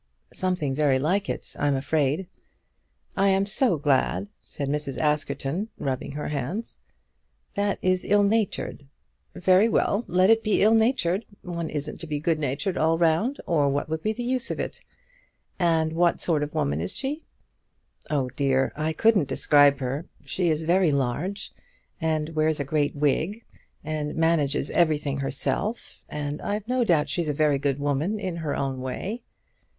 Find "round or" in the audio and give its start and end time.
12.97-13.69